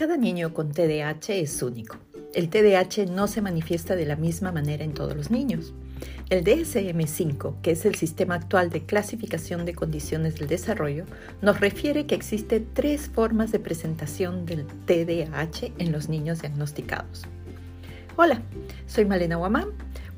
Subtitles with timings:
[0.00, 1.98] Cada niño con TDAH es único.
[2.32, 5.74] El TDAH no se manifiesta de la misma manera en todos los niños.
[6.30, 11.04] El DSM-5, que es el sistema actual de clasificación de condiciones del desarrollo,
[11.42, 17.26] nos refiere que existe tres formas de presentación del TDAH en los niños diagnosticados.
[18.16, 18.40] Hola,
[18.86, 19.68] soy Malena Guamán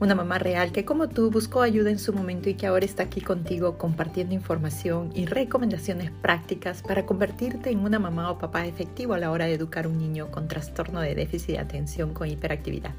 [0.03, 3.05] una mamá real que como tú buscó ayuda en su momento y que ahora está
[3.05, 9.15] aquí contigo compartiendo información y recomendaciones prácticas para convertirte en una mamá o papá efectivo
[9.15, 12.95] a la hora de educar un niño con trastorno de déficit de atención con hiperactividad.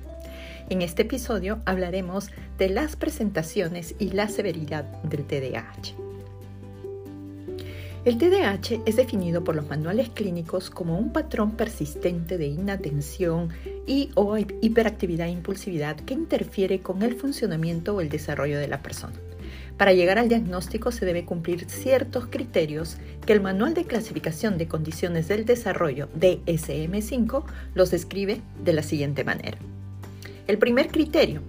[0.69, 6.12] En este episodio hablaremos de las presentaciones y la severidad del TDAH.
[8.05, 13.47] El TDAH es definido por los manuales clínicos como un patrón persistente de inatención
[13.87, 18.81] y o hiperactividad e impulsividad que interfiere con el funcionamiento o el desarrollo de la
[18.81, 19.13] persona.
[19.77, 24.67] Para llegar al diagnóstico se debe cumplir ciertos criterios que el Manual de Clasificación de
[24.67, 29.57] Condiciones del Desarrollo DSM-5 los describe de la siguiente manera.
[30.47, 31.41] El primer criterio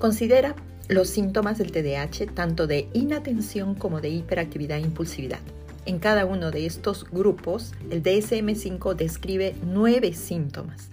[0.00, 0.56] considera
[0.88, 5.38] los síntomas del TDAH tanto de inatención como de hiperactividad e impulsividad.
[5.84, 10.90] En cada uno de estos grupos, el DSM-5 describe nueve síntomas,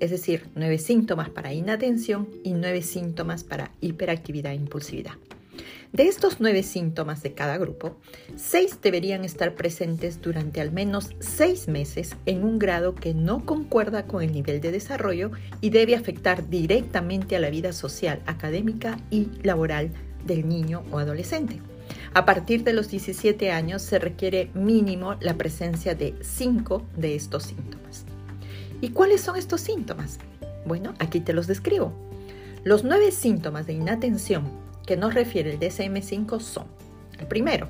[0.00, 5.12] es decir, nueve síntomas para inatención y nueve síntomas para hiperactividad e impulsividad.
[5.92, 7.96] De estos nueve síntomas de cada grupo,
[8.36, 14.06] seis deberían estar presentes durante al menos seis meses en un grado que no concuerda
[14.06, 19.28] con el nivel de desarrollo y debe afectar directamente a la vida social, académica y
[19.42, 19.90] laboral
[20.24, 21.60] del niño o adolescente.
[22.12, 27.44] A partir de los 17 años se requiere mínimo la presencia de 5 de estos
[27.44, 28.04] síntomas.
[28.80, 30.18] ¿Y cuáles son estos síntomas?
[30.66, 31.92] Bueno, aquí te los describo.
[32.64, 34.50] Los nueve síntomas de inatención
[34.86, 36.66] que nos refiere el DSM-5 son,
[37.18, 37.68] el primero,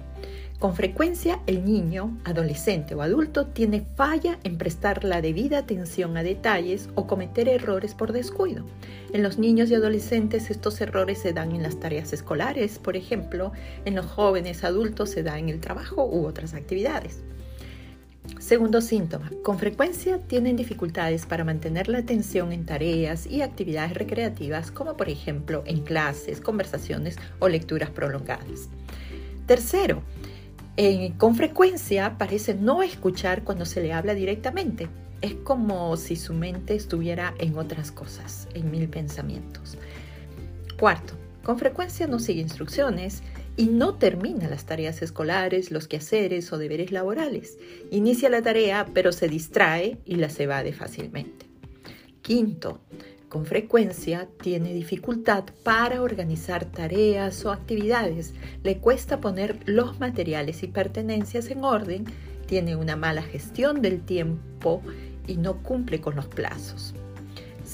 [0.61, 6.22] con frecuencia el niño, adolescente o adulto tiene falla en prestar la debida atención a
[6.22, 8.66] detalles o cometer errores por descuido.
[9.15, 13.53] En los niños y adolescentes estos errores se dan en las tareas escolares, por ejemplo,
[13.87, 17.22] en los jóvenes adultos se da en el trabajo u otras actividades.
[18.38, 24.70] Segundo síntoma, con frecuencia tienen dificultades para mantener la atención en tareas y actividades recreativas
[24.70, 28.69] como por ejemplo en clases, conversaciones o lecturas prolongadas.
[29.47, 30.03] Tercero,
[30.82, 34.88] eh, con frecuencia parece no escuchar cuando se le habla directamente.
[35.20, 39.76] Es como si su mente estuviera en otras cosas, en mil pensamientos.
[40.78, 43.22] Cuarto, con frecuencia no sigue instrucciones
[43.58, 47.58] y no termina las tareas escolares, los quehaceres o deberes laborales.
[47.90, 51.44] Inicia la tarea pero se distrae y la se evade fácilmente.
[52.22, 52.80] Quinto,
[53.30, 60.66] con frecuencia tiene dificultad para organizar tareas o actividades, le cuesta poner los materiales y
[60.66, 62.04] pertenencias en orden,
[62.46, 64.82] tiene una mala gestión del tiempo
[65.28, 66.92] y no cumple con los plazos.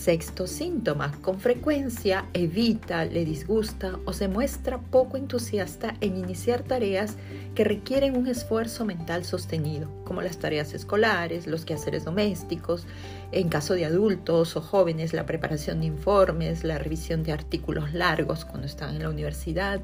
[0.06, 7.16] Sexto síntoma, con frecuencia evita, le disgusta o se muestra poco entusiasta en iniciar tareas
[7.56, 12.86] que requieren un esfuerzo mental sostenido, como las tareas escolares, los quehaceres domésticos,
[13.32, 18.44] en caso de adultos o jóvenes, la preparación de informes, la revisión de artículos largos
[18.44, 19.80] cuando están en la universidad,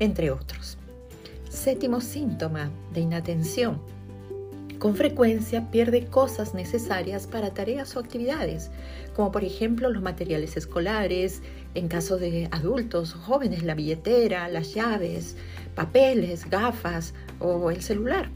[0.00, 0.76] entre otros.
[1.48, 3.80] Séptimo síntoma de inatención,
[4.82, 8.72] con frecuencia pierde cosas necesarias para tareas o actividades,
[9.14, 11.40] como por ejemplo los materiales escolares,
[11.76, 15.36] en caso de adultos o jóvenes, la billetera, las llaves,
[15.76, 18.28] papeles, gafas o el celular.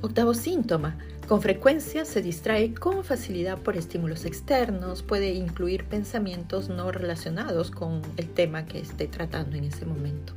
[0.00, 0.96] Octavo síntoma.
[1.28, 8.00] Con frecuencia se distrae con facilidad por estímulos externos, puede incluir pensamientos no relacionados con
[8.16, 10.32] el tema que esté tratando en ese momento.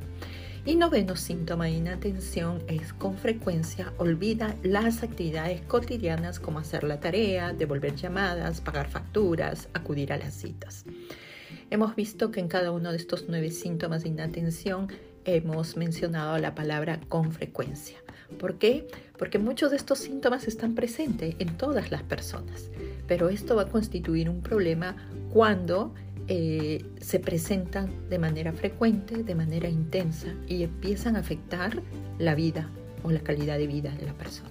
[0.66, 7.00] Y noveno síntoma de inatención es con frecuencia olvida las actividades cotidianas como hacer la
[7.00, 10.84] tarea, devolver llamadas, pagar facturas, acudir a las citas.
[11.70, 14.88] Hemos visto que en cada uno de estos nueve síntomas de inatención
[15.24, 17.96] hemos mencionado la palabra con frecuencia.
[18.38, 18.86] ¿Por qué?
[19.18, 22.70] Porque muchos de estos síntomas están presentes en todas las personas,
[23.08, 24.94] pero esto va a constituir un problema
[25.32, 25.94] cuando
[26.32, 31.82] eh, se presentan de manera frecuente, de manera intensa y empiezan a afectar
[32.20, 32.70] la vida
[33.02, 34.50] o la calidad de vida de la persona.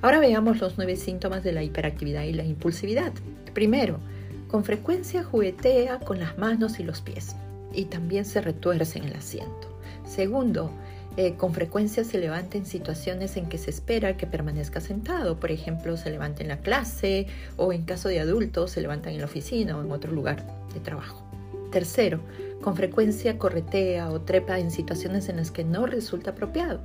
[0.00, 3.12] Ahora veamos los nueve síntomas de la hiperactividad y la impulsividad.
[3.54, 4.00] Primero,
[4.48, 7.36] con frecuencia juguetea con las manos y los pies
[7.72, 9.78] y también se retuerce en el asiento.
[10.04, 10.72] Segundo,
[11.18, 15.38] eh, con frecuencia se levanta en situaciones en que se espera que permanezca sentado.
[15.38, 17.26] Por ejemplo, se levanta en la clase
[17.56, 20.80] o en caso de adultos se levanta en la oficina o en otro lugar de
[20.80, 21.22] trabajo.
[21.70, 22.20] Tercero,
[22.62, 26.80] con frecuencia corretea o trepa en situaciones en las que no resulta apropiado.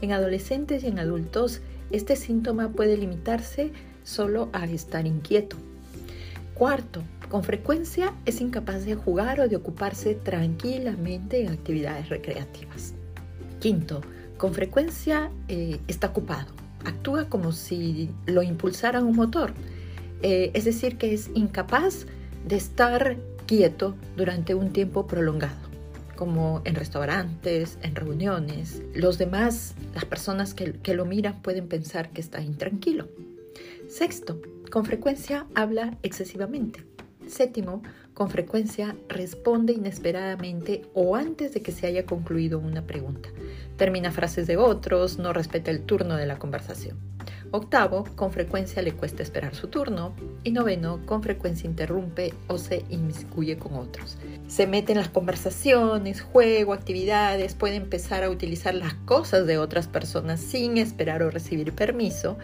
[0.00, 3.72] En adolescentes y en adultos, este síntoma puede limitarse
[4.04, 5.56] solo a estar inquieto.
[6.54, 12.94] Cuarto, con frecuencia es incapaz de jugar o de ocuparse tranquilamente en actividades recreativas.
[13.62, 14.00] Quinto,
[14.38, 16.48] con frecuencia eh, está ocupado.
[16.84, 19.52] Actúa como si lo impulsara un motor.
[20.20, 22.06] Eh, es decir, que es incapaz
[22.48, 23.16] de estar
[23.46, 25.70] quieto durante un tiempo prolongado
[26.16, 28.82] como en restaurantes, en reuniones.
[28.94, 33.06] Los demás, las personas que, que lo miran pueden pensar que está intranquilo.
[33.88, 34.40] Sexto,
[34.72, 36.84] con frecuencia habla excesivamente.
[37.28, 37.82] Séptimo,
[38.22, 43.30] con frecuencia responde inesperadamente o antes de que se haya concluido una pregunta.
[43.76, 47.00] Termina frases de otros, no respeta el turno de la conversación.
[47.50, 50.14] Octavo, con frecuencia le cuesta esperar su turno.
[50.44, 54.16] Y noveno, con frecuencia interrumpe o se inmiscuye con otros.
[54.46, 59.88] Se mete en las conversaciones, juego, actividades, puede empezar a utilizar las cosas de otras
[59.88, 62.38] personas sin esperar o recibir permiso.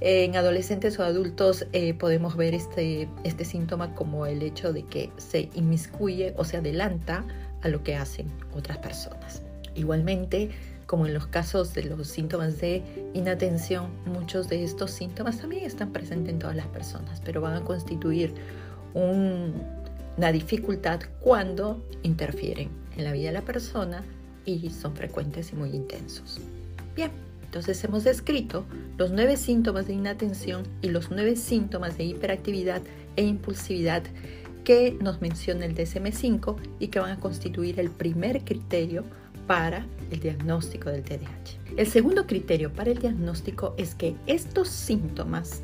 [0.00, 5.10] En adolescentes o adultos eh, podemos ver este, este síntoma como el hecho de que
[5.16, 7.24] se inmiscuye o se adelanta
[7.62, 9.42] a lo que hacen otras personas.
[9.74, 10.50] Igualmente,
[10.86, 12.82] como en los casos de los síntomas de
[13.14, 17.64] inatención, muchos de estos síntomas también están presentes en todas las personas, pero van a
[17.64, 18.34] constituir
[18.94, 24.04] una dificultad cuando interfieren en la vida de la persona
[24.44, 26.38] y son frecuentes y muy intensos.
[26.94, 27.10] Bien,
[27.46, 28.66] entonces hemos descrito
[28.98, 32.82] los nueve síntomas de inatención y los nueve síntomas de hiperactividad
[33.14, 34.02] e impulsividad
[34.64, 39.04] que nos menciona el DSM5 y que van a constituir el primer criterio
[39.46, 41.76] para el diagnóstico del TDAH.
[41.76, 45.62] El segundo criterio para el diagnóstico es que estos síntomas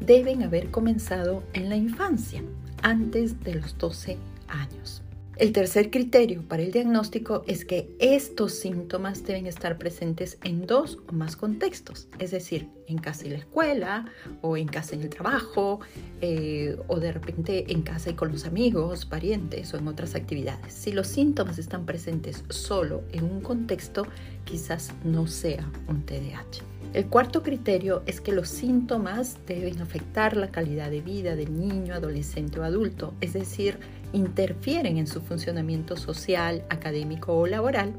[0.00, 2.42] deben haber comenzado en la infancia,
[2.82, 4.18] antes de los 12
[4.48, 5.02] años.
[5.38, 10.98] El tercer criterio para el diagnóstico es que estos síntomas deben estar presentes en dos
[11.08, 14.04] o más contextos, es decir, en casa y la escuela,
[14.42, 15.80] o en casa y el trabajo,
[16.20, 20.74] eh, o de repente en casa y con los amigos, parientes o en otras actividades.
[20.74, 24.06] Si los síntomas están presentes solo en un contexto,
[24.44, 26.62] quizás no sea un TDAH.
[26.92, 31.94] El cuarto criterio es que los síntomas deben afectar la calidad de vida del niño,
[31.94, 33.78] adolescente o adulto, es decir,
[34.12, 37.92] interfieren en su funcionamiento social, académico o laboral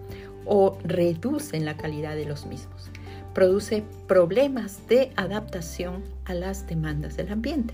[0.45, 2.89] o reducen la calidad de los mismos.
[3.33, 7.73] Produce problemas de adaptación a las demandas del ambiente.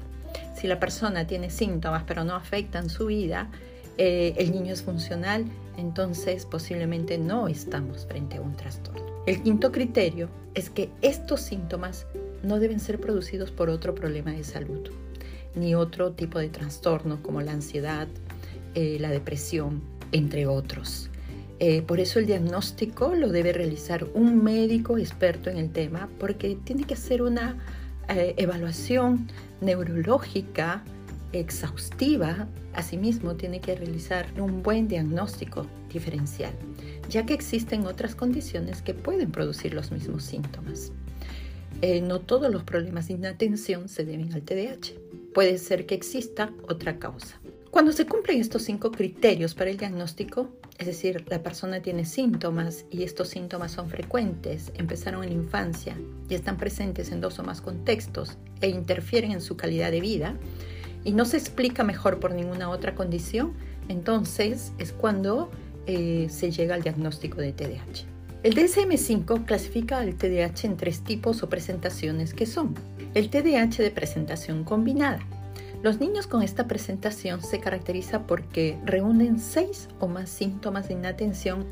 [0.56, 3.50] Si la persona tiene síntomas pero no afectan su vida,
[3.98, 5.46] eh, el niño es funcional,
[5.78, 9.24] entonces posiblemente no estamos frente a un trastorno.
[9.26, 12.06] El quinto criterio es que estos síntomas
[12.44, 14.90] no deben ser producidos por otro problema de salud,
[15.56, 18.08] ni otro tipo de trastorno como la ansiedad,
[18.76, 19.82] eh, la depresión,
[20.12, 21.10] entre otros.
[21.60, 26.58] Eh, por eso el diagnóstico lo debe realizar un médico experto en el tema porque
[26.64, 27.58] tiene que hacer una
[28.38, 29.28] evaluación
[29.62, 30.84] neurológica,
[31.32, 36.54] exhaustiva, asimismo tiene que realizar un buen diagnóstico diferencial,
[37.10, 40.92] ya que existen otras condiciones que pueden producir los mismos síntomas.
[41.82, 44.96] Eh, no todos los problemas de inatención se deben al TDAH.
[45.34, 47.40] Puede ser que exista otra causa.
[47.72, 50.50] Cuando se cumplen estos cinco criterios para el diagnóstico,
[50.80, 55.96] es decir, la persona tiene síntomas y estos síntomas son frecuentes, empezaron en la infancia
[56.28, 60.36] y están presentes en dos o más contextos e interfieren en su calidad de vida,
[61.04, 63.54] y no se explica mejor por ninguna otra condición,
[63.88, 65.50] entonces es cuando
[65.86, 68.06] eh, se llega al diagnóstico de TDAH.
[68.42, 72.74] El DSM5 clasifica al TDAH en tres tipos o presentaciones que son
[73.14, 75.20] el TDAH de presentación combinada.
[75.82, 81.66] Los niños con esta presentación se caracteriza porque reúnen seis o más síntomas de inatención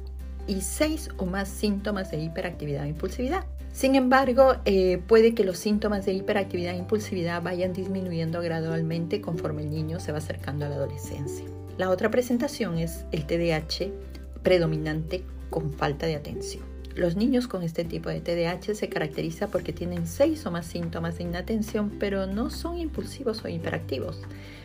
[0.47, 3.45] y seis o más síntomas de hiperactividad e impulsividad.
[3.73, 9.63] Sin embargo, eh, puede que los síntomas de hiperactividad e impulsividad vayan disminuyendo gradualmente conforme
[9.63, 11.45] el niño se va acercando a la adolescencia.
[11.77, 13.91] La otra presentación es el TDAH
[14.41, 16.76] predominante con falta de atención.
[16.97, 21.19] Los niños con este tipo de TDAH se caracteriza porque tienen seis o más síntomas
[21.19, 24.19] de inatención, pero no son impulsivos o hiperactivos.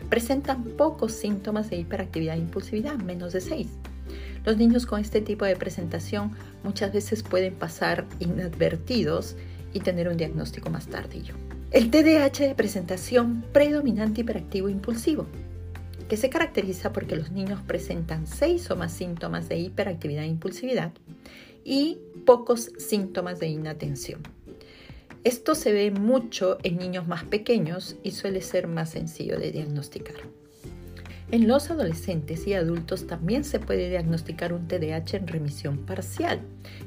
[0.09, 3.67] Presentan pocos síntomas de hiperactividad e impulsividad, menos de seis.
[4.45, 6.31] Los niños con este tipo de presentación
[6.63, 9.35] muchas veces pueden pasar inadvertidos
[9.71, 11.35] y tener un diagnóstico más tardío.
[11.69, 15.27] El TDAH de presentación predominante hiperactivo impulsivo,
[16.09, 20.93] que se caracteriza porque los niños presentan seis o más síntomas de hiperactividad e impulsividad
[21.63, 24.21] y pocos síntomas de inatención.
[25.23, 30.15] Esto se ve mucho en niños más pequeños y suele ser más sencillo de diagnosticar.
[31.31, 36.41] En los adolescentes y adultos también se puede diagnosticar un TDAH en remisión parcial.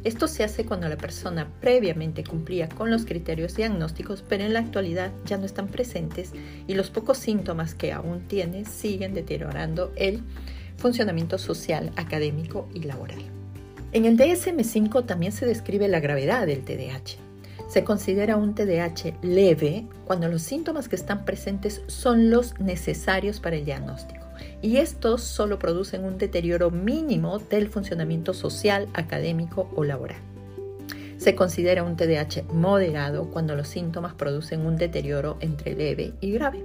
[0.04, 4.61] Esto se hace cuando la persona previamente cumplía con los criterios diagnósticos, pero en la
[4.61, 6.33] actualidad ya no están presentes
[6.68, 10.23] y los pocos síntomas que aún tiene siguen deteriorando el
[10.76, 13.36] funcionamiento social, académico y laboral.
[13.93, 17.19] En el DSM5 también se describe la gravedad del TDAH.
[17.69, 23.57] Se considera un TDAH leve cuando los síntomas que están presentes son los necesarios para
[23.57, 24.26] el diagnóstico
[24.62, 30.36] y estos solo producen un deterioro mínimo del funcionamiento social, académico o laboral.
[31.26, 36.62] Se considera un TDAH moderado cuando los síntomas producen un deterioro entre leve y grave.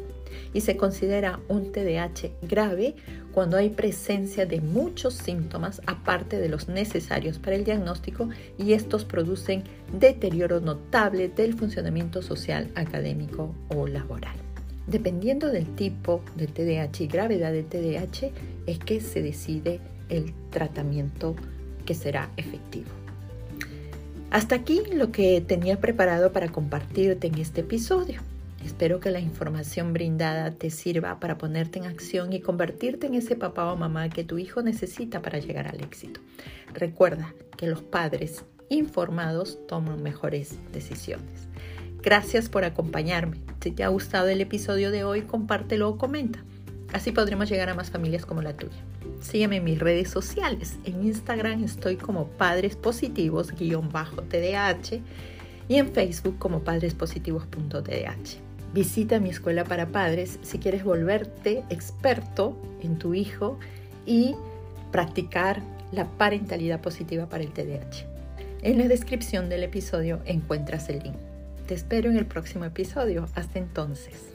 [0.53, 2.93] Y se considera un TDAH grave
[3.31, 9.03] cuando hay presencia de muchos síntomas aparte de los necesarios para el diagnóstico y estos
[9.03, 9.63] producen
[9.99, 14.35] deterioro notable del funcionamiento social, académico o laboral.
[14.85, 18.29] Dependiendo del tipo del TDAH y gravedad del TDAH
[18.67, 21.35] es que se decide el tratamiento
[21.83, 23.00] que será efectivo.
[24.31, 28.21] Hasta aquí lo que tenía preparado para compartirte en este episodio.
[28.63, 33.35] Espero que la información brindada te sirva para ponerte en acción y convertirte en ese
[33.35, 36.21] papá o mamá que tu hijo necesita para llegar al éxito.
[36.73, 41.49] Recuerda que los padres informados toman mejores decisiones.
[42.01, 43.35] Gracias por acompañarme.
[43.61, 46.41] Si te ha gustado el episodio de hoy, compártelo o comenta.
[46.93, 48.77] Así podremos llegar a más familias como la tuya.
[49.21, 50.77] Sígueme en mis redes sociales.
[50.83, 55.01] En Instagram estoy como Padres Positivos-TDH
[55.67, 58.73] y en Facebook como padrespositivos.tdh.
[58.73, 63.59] Visita mi escuela para padres si quieres volverte experto en tu hijo
[64.05, 64.35] y
[64.91, 68.05] practicar la parentalidad positiva para el TDAH.
[68.63, 71.15] En la descripción del episodio encuentras el link.
[71.67, 73.27] Te espero en el próximo episodio.
[73.35, 74.31] Hasta entonces.